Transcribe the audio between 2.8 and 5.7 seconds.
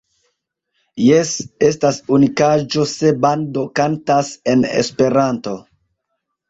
se bando kantas en Esperanto.